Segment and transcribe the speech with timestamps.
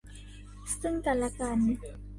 [0.79, 1.57] ซึ่งกันและกัน